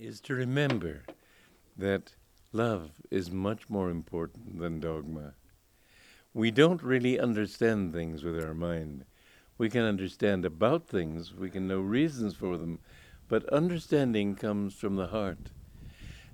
is 0.00 0.20
to 0.22 0.34
remember 0.34 1.02
that 1.76 2.14
love 2.52 2.92
is 3.10 3.30
much 3.30 3.68
more 3.68 3.90
important 3.90 4.58
than 4.58 4.80
dogma. 4.80 5.34
We 6.32 6.50
don't 6.50 6.82
really 6.82 7.20
understand 7.20 7.92
things 7.92 8.24
with 8.24 8.42
our 8.42 8.54
mind. 8.54 9.04
We 9.58 9.68
can 9.68 9.82
understand 9.82 10.46
about 10.46 10.88
things, 10.88 11.34
we 11.34 11.50
can 11.50 11.68
know 11.68 11.80
reasons 11.80 12.34
for 12.34 12.56
them, 12.56 12.78
but 13.28 13.46
understanding 13.50 14.36
comes 14.36 14.74
from 14.74 14.96
the 14.96 15.08
heart. 15.08 15.50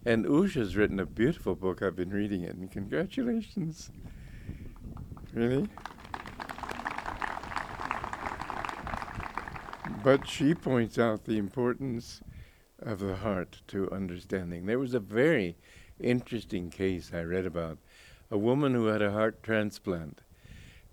And 0.05 0.25
Usha's 0.27 0.77
written 0.77 1.01
a 1.01 1.07
beautiful 1.07 1.57
book. 1.57 1.83
I've 1.83 1.97
been 1.97 2.11
reading 2.11 2.43
it, 2.43 2.55
and 2.55 2.71
congratulations. 2.71 3.91
Really? 5.33 5.69
But 10.05 10.29
she 10.29 10.55
points 10.55 11.01
out 11.01 11.25
the 11.25 11.39
importance 11.39 12.21
of 12.81 12.99
the 12.99 13.17
heart 13.17 13.61
to 13.69 13.91
understanding. 13.91 14.67
There 14.67 14.79
was 14.79 14.95
a 14.95 15.01
very 15.01 15.57
interesting 16.01 16.71
case 16.71 17.11
I 17.15 17.23
read 17.23 17.47
about 17.47 17.79
a 18.31 18.39
woman 18.39 18.75
who 18.75 18.87
had 18.87 19.03
a 19.03 19.13
heart 19.13 19.43
transplant. 19.43 20.21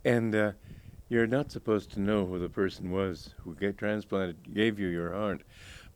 And 0.05 0.35
uh, 0.35 0.51
you're 1.09 1.27
not 1.27 1.51
supposed 1.51 1.91
to 1.91 1.99
know 1.99 2.25
who 2.25 2.39
the 2.39 2.49
person 2.49 2.91
was 2.91 3.33
who 3.43 3.55
get 3.55 3.77
transplanted, 3.77 4.53
gave 4.53 4.79
you 4.79 4.87
your 4.87 5.13
heart. 5.13 5.43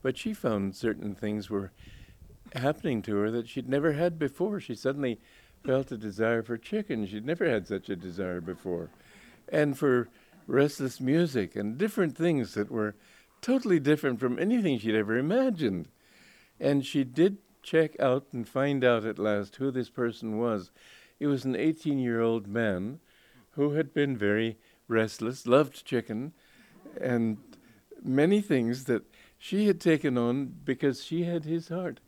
But 0.01 0.17
she 0.17 0.33
found 0.33 0.75
certain 0.75 1.15
things 1.15 1.49
were 1.49 1.71
happening 2.53 3.01
to 3.03 3.15
her 3.17 3.31
that 3.31 3.47
she'd 3.47 3.69
never 3.69 3.93
had 3.93 4.19
before. 4.19 4.59
She 4.59 4.75
suddenly 4.75 5.19
felt 5.65 5.91
a 5.91 5.97
desire 5.97 6.43
for 6.43 6.57
chicken. 6.57 7.05
She'd 7.05 7.25
never 7.25 7.49
had 7.49 7.67
such 7.67 7.89
a 7.89 7.95
desire 7.95 8.41
before. 8.41 8.89
And 9.49 9.77
for 9.77 10.09
restless 10.45 11.01
music 11.01 11.55
and 11.55 11.77
different 11.77 12.17
things 12.17 12.53
that 12.53 12.71
were 12.71 12.95
totally 13.41 13.79
different 13.79 14.19
from 14.19 14.39
anything 14.39 14.79
she'd 14.79 14.95
ever 14.95 15.17
imagined. 15.17 15.87
And 16.59 16.85
she 16.85 17.03
did 17.03 17.37
check 17.61 17.99
out 17.99 18.27
and 18.31 18.47
find 18.47 18.83
out 18.83 19.05
at 19.05 19.19
last 19.19 19.57
who 19.57 19.71
this 19.71 19.89
person 19.89 20.37
was. 20.37 20.71
It 21.19 21.27
was 21.27 21.45
an 21.45 21.55
18 21.55 21.99
year 21.99 22.21
old 22.21 22.47
man 22.47 22.99
who 23.51 23.71
had 23.71 23.93
been 23.93 24.15
very 24.15 24.57
restless, 24.87 25.47
loved 25.47 25.85
chicken, 25.85 26.33
and 26.99 27.37
many 28.03 28.41
things 28.41 28.85
that 28.85 29.03
she 29.37 29.67
had 29.67 29.81
taken 29.81 30.17
on 30.17 30.45
because 30.63 31.03
she 31.03 31.23
had 31.23 31.43
his 31.43 31.67
heart. 31.69 31.99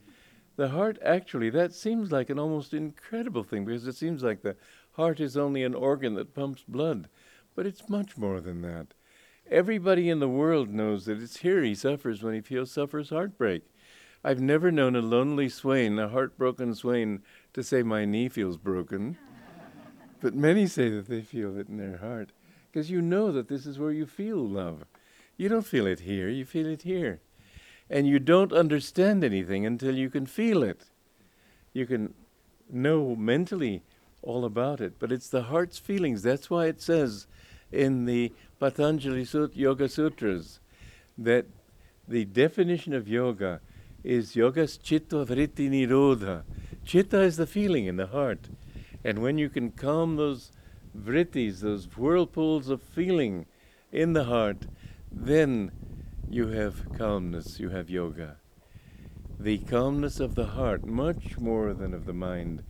The 0.56 0.68
heart, 0.68 0.98
actually, 1.04 1.50
that 1.50 1.74
seems 1.74 2.12
like 2.12 2.28
an 2.30 2.38
almost 2.38 2.74
incredible 2.74 3.44
thing 3.44 3.64
because 3.64 3.86
it 3.86 3.96
seems 3.96 4.22
like 4.22 4.42
the 4.42 4.56
heart 4.92 5.20
is 5.20 5.36
only 5.36 5.62
an 5.62 5.74
organ 5.74 6.14
that 6.14 6.34
pumps 6.34 6.64
blood, 6.66 7.08
but 7.54 7.66
it's 7.66 7.88
much 7.88 8.16
more 8.16 8.40
than 8.40 8.62
that. 8.62 8.88
Everybody 9.50 10.08
in 10.08 10.20
the 10.20 10.28
world 10.28 10.70
knows 10.70 11.06
that 11.06 11.20
it's 11.20 11.38
here 11.38 11.64
he 11.64 11.74
suffers 11.74 12.22
when 12.22 12.34
he 12.34 12.40
feels 12.40 12.70
suffers 12.70 13.10
heartbreak. 13.10 13.64
I've 14.22 14.40
never 14.40 14.70
known 14.70 14.94
a 14.94 15.00
lonely 15.00 15.48
swain, 15.48 15.98
a 15.98 16.08
heartbroken 16.08 16.74
swain, 16.76 17.22
to 17.54 17.64
say, 17.64 17.82
My 17.82 18.04
knee 18.04 18.28
feels 18.28 18.56
broken. 18.56 19.18
but 20.20 20.34
many 20.34 20.68
say 20.68 20.88
that 20.90 21.08
they 21.08 21.22
feel 21.22 21.58
it 21.58 21.68
in 21.68 21.78
their 21.78 21.96
heart 21.96 22.30
because 22.70 22.92
you 22.92 23.02
know 23.02 23.32
that 23.32 23.48
this 23.48 23.66
is 23.66 23.76
where 23.76 23.90
you 23.90 24.06
feel 24.06 24.36
love. 24.36 24.84
You 25.36 25.48
don't 25.48 25.66
feel 25.66 25.86
it 25.86 26.00
here, 26.00 26.28
you 26.28 26.44
feel 26.44 26.66
it 26.66 26.82
here. 26.82 27.20
And 27.88 28.06
you 28.06 28.20
don't 28.20 28.52
understand 28.52 29.24
anything 29.24 29.66
until 29.66 29.96
you 29.96 30.10
can 30.10 30.26
feel 30.26 30.62
it. 30.62 30.84
You 31.72 31.86
can 31.86 32.14
know 32.70 33.16
mentally 33.16 33.82
all 34.22 34.44
about 34.44 34.80
it, 34.80 35.00
but 35.00 35.10
it's 35.10 35.28
the 35.28 35.44
heart's 35.44 35.78
feelings. 35.78 36.22
That's 36.22 36.50
why 36.50 36.66
it 36.66 36.80
says 36.80 37.26
in 37.72 38.04
the 38.04 38.32
Patanjali 38.58 39.24
Sut- 39.24 39.56
Yoga 39.56 39.88
Sutras 39.88 40.60
that 41.16 41.46
the 42.08 42.24
definition 42.24 42.92
of 42.92 43.08
yoga 43.08 43.60
is 44.02 44.34
yogas 44.34 44.80
chitta 44.82 45.24
vritti 45.24 45.68
nirodha. 45.70 46.42
Chitta 46.84 47.20
is 47.20 47.36
the 47.36 47.46
feeling 47.46 47.86
in 47.86 47.96
the 47.96 48.08
heart. 48.08 48.48
And 49.04 49.20
when 49.20 49.38
you 49.38 49.48
can 49.48 49.70
calm 49.70 50.16
those 50.16 50.50
vrittis, 50.96 51.60
those 51.60 51.86
whirlpools 51.96 52.68
of 52.68 52.82
feeling 52.82 53.46
in 53.92 54.12
the 54.12 54.24
heart, 54.24 54.66
then 55.12 55.70
you 56.28 56.48
have 56.48 56.92
calmness, 56.96 57.60
you 57.60 57.70
have 57.70 57.90
yoga. 57.90 58.36
The 59.38 59.58
calmness 59.58 60.20
of 60.20 60.34
the 60.34 60.46
heart, 60.46 60.84
much 60.84 61.38
more 61.38 61.72
than 61.72 61.94
of 61.94 62.06
the 62.06 62.12
mind. 62.12 62.62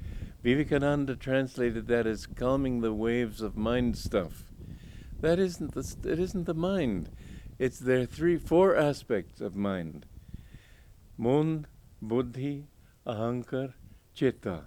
Vivekananda 0.43 1.17
translated 1.17 1.87
that 1.89 2.07
as 2.07 2.27
calming 2.27 2.81
the 2.81 2.95
waves 2.95 3.43
of 3.43 3.57
mind 3.57 3.99
stuff. 3.99 4.50
That 5.21 5.39
isn't 5.39 5.75
the, 5.75 6.11
it 6.11 6.19
isn't 6.19 6.45
the 6.45 6.55
mind. 6.55 7.11
It's 7.59 7.79
there 7.79 8.07
three, 8.07 8.39
four 8.39 8.75
aspects 8.75 9.41
of 9.41 9.55
mind. 9.55 10.07
Mon, 11.19 11.67
Buddhi, 12.01 12.69
Ahankar, 13.07 13.75
Chitta. 14.15 14.63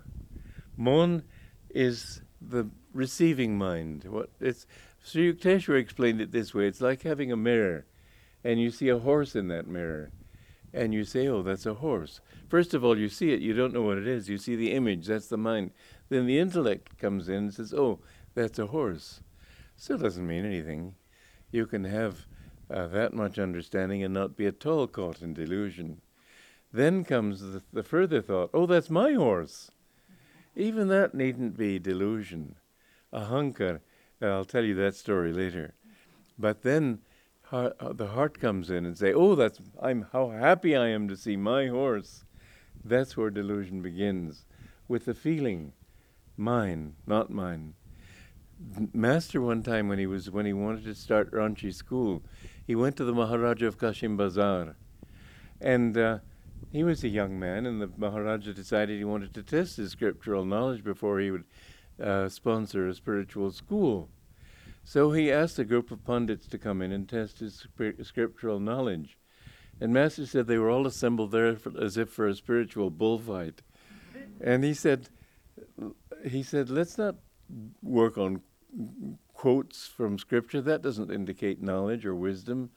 Mon 0.78 1.24
is 1.72 2.22
the 2.40 2.69
receiving 2.94 3.58
mind. 3.58 4.03
What 4.06 4.30
it's 4.40 4.68
Sri 5.03 5.34
Yukteswar 5.34 5.80
explained 5.80 6.22
it 6.22 6.31
this 6.31 6.53
way: 6.53 6.68
it's 6.68 6.81
like 6.81 7.02
having 7.02 7.31
a 7.31 7.38
mirror, 7.38 7.85
and 8.44 8.62
you 8.62 8.70
see 8.70 8.90
a 8.90 9.00
horse 9.00 9.35
in 9.35 9.47
that 9.47 9.68
mirror, 9.68 10.12
and 10.72 10.94
you 10.94 11.03
say, 11.03 11.28
"Oh, 11.28 11.41
that's 11.41 11.66
a 11.66 11.75
horse." 11.75 12.22
First 12.47 12.75
of 12.75 12.84
all, 12.84 12.97
you 12.97 13.09
see 13.09 13.31
it; 13.34 13.41
you 13.41 13.53
don't 13.53 13.74
know 13.74 13.81
what 13.81 13.97
it 13.97 14.08
is. 14.08 14.30
You 14.30 14.38
see 14.38 14.56
the 14.56 14.72
image. 14.72 15.08
That's 15.08 15.28
the 15.28 15.38
mind. 15.38 15.72
Then 16.09 16.28
the 16.28 16.38
intellect 16.38 17.00
comes 17.00 17.28
in 17.28 17.35
and 17.35 17.53
says, 17.53 17.74
"Oh, 17.74 18.00
that's 18.35 18.59
a 18.59 18.68
horse." 18.68 19.22
Still 19.75 19.97
doesn't 19.97 20.28
mean 20.28 20.45
anything. 20.45 20.95
You 21.51 21.66
can 21.66 21.84
have 21.84 22.25
uh, 22.72 22.88
that 22.88 23.13
much 23.13 23.38
understanding 23.38 24.03
and 24.03 24.13
not 24.13 24.38
be 24.38 24.45
at 24.45 24.66
all 24.66 24.88
caught 24.88 25.22
in 25.22 25.34
delusion. 25.34 26.01
Then 26.72 27.03
comes 27.03 27.41
the, 27.41 27.61
the 27.72 27.84
further 27.84 28.22
thought, 28.22 28.50
oh, 28.53 28.66
that's 28.66 28.89
my 28.89 29.13
horse. 29.13 29.72
Even 30.56 30.88
that 30.88 31.13
needn't 31.13 31.57
be 31.57 31.79
delusion. 31.79 32.56
Ahankar, 33.13 33.81
uh, 34.22 34.25
I'll 34.25 34.45
tell 34.45 34.63
you 34.63 34.73
that 34.75 34.95
story 34.95 35.31
later. 35.34 35.73
But 36.40 36.63
then 36.63 37.00
heart, 37.44 37.75
uh, 37.79 37.94
the 37.94 38.07
heart 38.07 38.40
comes 38.40 38.69
in 38.69 38.85
and 38.85 38.97
say, 38.97 39.13
oh, 39.13 39.35
that's 39.35 39.59
I'm 39.81 40.07
how 40.11 40.29
happy 40.29 40.75
I 40.75 40.88
am 40.88 41.07
to 41.09 41.17
see 41.17 41.35
my 41.35 41.67
horse. 41.67 42.25
That's 42.84 43.16
where 43.16 43.29
delusion 43.29 43.81
begins, 43.81 44.45
with 44.88 45.05
the 45.05 45.13
feeling, 45.13 45.73
mine, 46.35 46.95
not 47.05 47.29
mine. 47.29 47.75
Master 48.94 49.41
one 49.41 49.64
time 49.64 49.88
when 49.88 50.00
he 50.00 50.08
was 50.08 50.31
when 50.31 50.46
he 50.46 50.53
wanted 50.53 50.86
to 50.86 50.96
start 50.96 51.31
Ranchi 51.31 51.74
school, 51.74 52.24
he 52.66 52.75
went 52.75 52.96
to 52.97 53.03
the 53.03 53.14
Maharaja 53.14 53.68
of 53.68 53.78
Kashim 53.78 54.16
Bazar, 54.16 54.75
and 55.59 55.97
uh, 55.97 56.19
he 56.72 56.84
was 56.84 57.03
a 57.03 57.09
young 57.09 57.40
man, 57.40 57.66
and 57.66 57.81
the 57.81 57.90
Maharaja 57.97 58.53
decided 58.53 58.97
he 58.97 59.03
wanted 59.03 59.34
to 59.34 59.44
test 59.44 59.78
his 59.78 59.91
scriptural 59.91 60.46
knowledge 60.46 60.84
before 60.84 61.19
he 61.19 61.31
would 61.31 61.46
uh, 62.02 62.30
sponsor 62.30 62.88
a 62.88 62.94
spiritual 62.94 63.52
school. 63.52 64.09
So 64.84 65.12
he 65.12 65.31
asked 65.31 65.59
a 65.59 65.64
group 65.64 65.91
of 65.91 66.03
pundits 66.03 66.47
to 66.47 66.58
come 66.58 66.81
in 66.81 66.91
and 66.91 67.08
test 67.08 67.40
his 67.40 67.66
scriptural 68.02 68.59
knowledge. 68.59 69.18
And 69.80 69.94
Master 69.94 70.25
said 70.25 70.47
they 70.47 70.58
were 70.58 70.70
all 70.70 70.85
assembled 70.85 71.31
there 71.31 71.56
for, 71.56 71.72
as 71.81 71.97
if 71.97 72.09
for 72.09 72.28
a 72.28 72.35
spiritual 72.35 72.90
bullfight. 72.90 73.62
And 74.41 74.64
he 74.64 74.74
said, 74.74 75.09
he 76.25 76.44
said, 76.44 76.70
let's 76.70 76.97
not 76.97 77.16
work 77.81 78.18
on 78.18 78.41
quotes 79.34 79.88
from 79.88 80.18
scripture. 80.18 80.62
That 80.62 80.81
doesn't 80.81 81.12
indicate 81.12 81.62
knowledge 81.62 82.06
or 82.06 82.16
wisdom. 82.16 82.72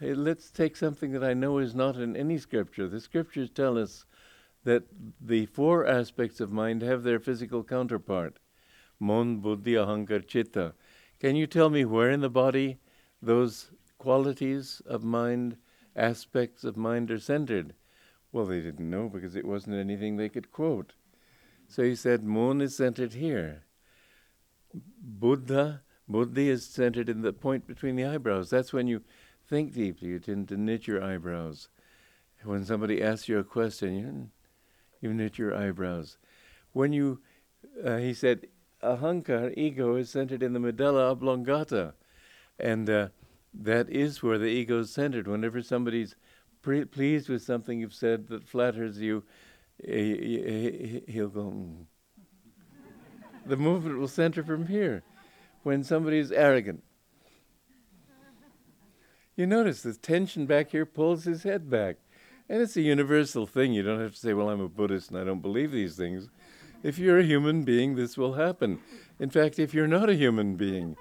Hey, 0.00 0.14
let's 0.14 0.50
take 0.50 0.76
something 0.76 1.12
that 1.12 1.24
I 1.24 1.34
know 1.34 1.58
is 1.58 1.74
not 1.74 1.96
in 1.96 2.16
any 2.16 2.38
scripture. 2.38 2.88
The 2.88 3.00
scriptures 3.00 3.50
tell 3.50 3.78
us 3.78 4.04
that 4.64 4.84
the 5.20 5.46
four 5.46 5.86
aspects 5.86 6.40
of 6.40 6.50
mind 6.50 6.82
have 6.82 7.02
their 7.02 7.20
physical 7.20 7.62
counterpart 7.62 8.38
Mon, 9.00 9.38
Buddhi, 9.38 9.72
Ahankar, 9.72 10.26
Chitta. 10.26 10.74
Can 11.18 11.36
you 11.36 11.46
tell 11.46 11.68
me 11.68 11.84
where 11.84 12.10
in 12.10 12.20
the 12.20 12.30
body 12.30 12.78
those 13.20 13.70
qualities 13.98 14.80
of 14.86 15.04
mind, 15.04 15.56
aspects 15.96 16.64
of 16.64 16.76
mind 16.76 17.10
are 17.10 17.18
centered? 17.18 17.74
Well, 18.32 18.46
they 18.46 18.60
didn't 18.60 18.88
know 18.88 19.08
because 19.08 19.36
it 19.36 19.46
wasn't 19.46 19.76
anything 19.76 20.16
they 20.16 20.28
could 20.28 20.50
quote. 20.50 20.94
So 21.68 21.82
he 21.82 21.94
said, 21.94 22.24
Mon 22.24 22.60
is 22.60 22.76
centered 22.76 23.14
here. 23.14 23.62
Buddha, 24.74 25.82
Buddhi 26.08 26.48
is 26.48 26.66
centered 26.66 27.08
in 27.08 27.22
the 27.22 27.32
point 27.32 27.66
between 27.66 27.96
the 27.96 28.04
eyebrows. 28.04 28.50
That's 28.50 28.72
when 28.72 28.86
you 28.86 29.02
think 29.48 29.72
deeply. 29.72 30.08
You 30.08 30.18
tend 30.18 30.48
to 30.48 30.56
knit 30.56 30.86
your 30.86 31.02
eyebrows. 31.02 31.68
When 32.42 32.64
somebody 32.64 33.02
asks 33.02 33.28
you 33.28 33.38
a 33.38 33.44
question, 33.44 33.94
you, 33.98 34.30
you 35.00 35.14
knit 35.14 35.38
your 35.38 35.54
eyebrows. 35.56 36.18
When 36.72 36.92
you, 36.92 37.20
uh, 37.82 37.96
he 37.96 38.12
said, 38.12 38.48
ahankar, 38.82 39.56
ego, 39.56 39.96
is 39.96 40.10
centered 40.10 40.42
in 40.42 40.52
the 40.52 40.60
medulla 40.60 41.10
oblongata. 41.10 41.94
And 42.58 42.88
uh, 42.90 43.08
that 43.54 43.88
is 43.88 44.22
where 44.22 44.38
the 44.38 44.46
ego 44.46 44.80
is 44.80 44.90
centered. 44.90 45.26
Whenever 45.26 45.62
somebody's 45.62 46.16
pre- 46.60 46.84
pleased 46.84 47.28
with 47.28 47.42
something 47.42 47.80
you've 47.80 47.94
said 47.94 48.28
that 48.28 48.46
flatters 48.46 48.98
you, 48.98 49.24
he, 49.82 51.02
will 51.08 51.28
go, 51.28 51.40
mm. 51.44 51.86
The 53.46 53.56
movement 53.56 53.98
will 53.98 54.08
center 54.08 54.42
from 54.42 54.66
here. 54.66 55.02
When 55.62 55.82
somebody 55.82 56.18
is 56.18 56.30
arrogant, 56.30 56.82
you 59.36 59.46
notice 59.46 59.82
the 59.82 59.94
tension 59.94 60.46
back 60.46 60.70
here 60.70 60.86
pulls 60.86 61.24
his 61.24 61.42
head 61.42 61.70
back. 61.70 61.96
And 62.48 62.60
it's 62.60 62.76
a 62.76 62.82
universal 62.82 63.46
thing. 63.46 63.72
You 63.72 63.82
don't 63.82 64.00
have 64.00 64.12
to 64.12 64.18
say, 64.18 64.34
well, 64.34 64.50
I'm 64.50 64.60
a 64.60 64.68
Buddhist 64.68 65.10
and 65.10 65.18
I 65.18 65.24
don't 65.24 65.40
believe 65.40 65.72
these 65.72 65.96
things. 65.96 66.28
If 66.82 66.98
you're 66.98 67.18
a 67.18 67.24
human 67.24 67.64
being, 67.64 67.96
this 67.96 68.18
will 68.18 68.34
happen. 68.34 68.80
In 69.18 69.30
fact, 69.30 69.58
if 69.58 69.72
you're 69.72 69.86
not 69.86 70.10
a 70.10 70.14
human 70.14 70.56
being, 70.56 70.96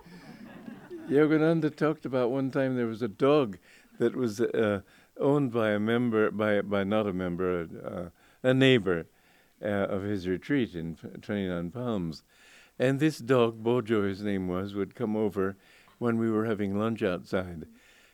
Yogananda 1.10 1.76
talked 1.76 2.06
about 2.06 2.32
one 2.32 2.50
time 2.50 2.78
there 2.78 2.88
was 2.88 3.02
a 3.02 3.10
dog 3.10 3.58
that 4.00 4.16
was 4.16 4.40
uh, 4.40 4.82
owned 5.20 5.52
by 5.52 5.72
a 5.72 5.80
member, 5.80 6.32
by, 6.32 6.62
by 6.62 6.86
not 6.86 7.06
a 7.06 7.14
member, 7.14 7.68
uh, 7.86 8.48
a 8.48 8.54
neighbor 8.54 9.06
uh, 9.64 9.68
of 9.68 10.04
his 10.04 10.28
retreat 10.28 10.76
in 10.76 10.96
29 11.22 11.72
Palms. 11.72 12.24
And 12.78 13.00
this 13.00 13.20
dog, 13.20 13.64
Bojo, 13.64 14.08
his 14.08 14.22
name 14.22 14.48
was, 14.48 14.74
would 14.74 14.96
come 14.96 15.16
over 15.16 15.58
when 16.00 16.18
we 16.18 16.30
were 16.30 16.46
having 16.46 16.78
lunch 16.78 17.04
outside. 17.04 17.66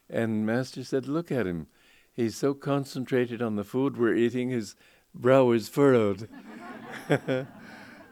And 0.10 0.46
Master 0.46 0.84
said, 0.84 1.08
Look 1.08 1.32
at 1.32 1.48
him. 1.48 1.68
He's 2.12 2.36
so 2.36 2.54
concentrated 2.54 3.42
on 3.42 3.56
the 3.56 3.64
food 3.64 3.98
we're 3.98 4.16
eating, 4.16 4.50
his 4.50 4.76
brow 5.14 5.52
is 5.52 5.70
furrowed. 5.70 6.28
and 7.10 7.48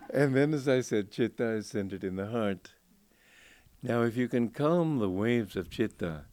then, 0.10 0.54
as 0.54 0.68
I 0.68 0.82
said, 0.82 1.12
chitta 1.12 1.50
is 1.50 1.68
centered 1.68 2.04
in 2.04 2.16
the 2.16 2.28
heart. 2.28 2.74
Now, 3.84 4.04
if 4.04 4.18
you 4.18 4.28
can 4.28 4.50
calm 4.50 5.00
the 5.00 5.10
waves 5.10 5.56
of 5.56 5.70
chitta 5.70 6.26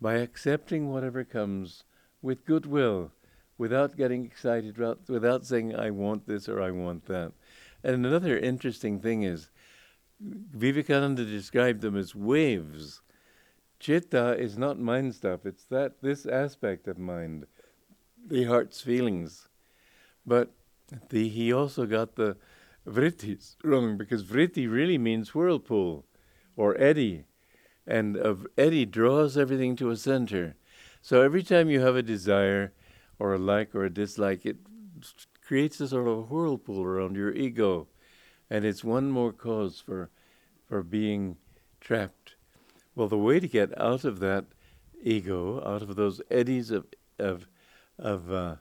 by 0.00 0.14
accepting 0.14 0.90
whatever 0.90 1.24
comes 1.24 1.84
with 2.20 2.44
goodwill, 2.44 3.12
without 3.58 3.96
getting 3.96 4.24
excited, 4.24 4.76
without, 5.08 5.46
saying, 5.46 5.74
I 5.76 5.90
want 5.90 6.26
this 6.26 6.48
or 6.48 6.60
I 6.60 6.70
want 6.70 7.06
that. 7.06 7.32
And 7.82 8.04
another 8.06 8.38
interesting 8.38 9.00
thing 9.00 9.22
is, 9.22 9.50
Vivekananda 10.20 11.24
described 11.24 11.80
them 11.80 11.96
as 11.96 12.14
waves. 12.14 13.02
Chitta 13.78 14.36
is 14.38 14.56
not 14.56 14.78
mind 14.78 15.14
stuff, 15.14 15.44
it's 15.44 15.64
that 15.64 16.00
this 16.00 16.24
aspect 16.26 16.88
of 16.88 16.98
mind, 16.98 17.46
the 18.26 18.44
heart's 18.44 18.80
feelings. 18.80 19.48
But 20.24 20.52
the, 21.10 21.28
he 21.28 21.52
also 21.52 21.86
got 21.86 22.16
the 22.16 22.36
vrittis 22.86 23.56
wrong 23.62 23.96
because 23.96 24.24
vritti 24.24 24.70
really 24.70 24.98
means 24.98 25.34
whirlpool 25.34 26.06
or 26.56 26.80
eddy. 26.80 27.24
And 27.86 28.16
a 28.16 28.36
eddy 28.56 28.86
draws 28.86 29.36
everything 29.36 29.76
to 29.76 29.90
a 29.90 29.96
center. 29.96 30.56
So 31.02 31.20
every 31.20 31.42
time 31.42 31.68
you 31.68 31.80
have 31.80 31.96
a 31.96 32.02
desire 32.02 32.72
or 33.18 33.34
a 33.34 33.38
like 33.38 33.74
or 33.74 33.84
a 33.84 33.90
dislike, 33.90 34.44
it 34.44 34.56
creates 35.46 35.80
a 35.80 35.88
sort 35.88 36.08
of 36.08 36.30
whirlpool 36.30 36.82
around 36.82 37.16
your 37.16 37.32
ego. 37.32 37.86
And 38.50 38.64
it's 38.64 38.84
one 38.84 39.10
more 39.10 39.32
cause 39.32 39.80
for, 39.80 40.10
for 40.68 40.82
being 40.82 41.36
trapped. 41.80 42.36
Well, 42.94 43.08
the 43.08 43.18
way 43.18 43.40
to 43.40 43.48
get 43.48 43.78
out 43.80 44.04
of 44.04 44.20
that 44.20 44.44
ego, 45.02 45.62
out 45.66 45.82
of 45.82 45.96
those 45.96 46.20
eddies 46.30 46.70
of, 46.70 46.86
of, 47.18 47.48
of 47.98 48.32
uh, 48.32 48.56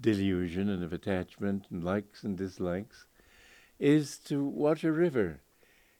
delusion 0.00 0.68
and 0.68 0.82
of 0.82 0.92
attachment 0.92 1.66
and 1.70 1.82
likes 1.82 2.22
and 2.22 2.36
dislikes, 2.36 3.06
is 3.78 4.18
to 4.18 4.44
watch 4.44 4.84
a 4.84 4.92
river. 4.92 5.40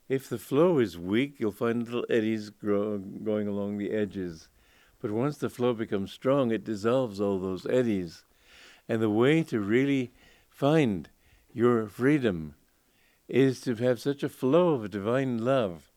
If 0.08 0.28
the 0.28 0.38
flow 0.38 0.78
is 0.78 0.98
weak, 0.98 1.36
you'll 1.38 1.52
find 1.52 1.84
little 1.84 2.04
eddies 2.10 2.50
grow, 2.50 2.98
going 2.98 3.48
along 3.48 3.78
the 3.78 3.92
edges. 3.92 4.48
But 5.00 5.10
once 5.10 5.38
the 5.38 5.48
flow 5.48 5.72
becomes 5.72 6.12
strong, 6.12 6.50
it 6.50 6.64
dissolves 6.64 7.20
all 7.20 7.38
those 7.38 7.66
eddies. 7.66 8.24
And 8.88 9.00
the 9.00 9.10
way 9.10 9.42
to 9.44 9.60
really 9.60 10.12
find 10.48 11.08
your 11.52 11.86
freedom 11.88 12.54
is 13.28 13.60
to 13.62 13.74
have 13.76 14.00
such 14.00 14.22
a 14.22 14.28
flow 14.28 14.74
of 14.74 14.90
divine 14.90 15.38
love 15.44 15.90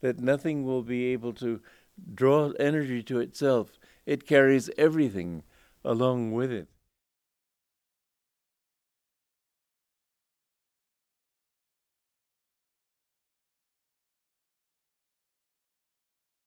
that 0.00 0.20
nothing 0.20 0.64
will 0.64 0.82
be 0.82 1.06
able 1.06 1.32
to 1.32 1.60
draw 2.14 2.50
energy 2.60 3.02
to 3.02 3.18
itself. 3.20 3.78
It 4.06 4.26
carries 4.26 4.70
everything 4.76 5.42
along 5.84 6.32
with 6.32 6.52
it. 6.52 6.68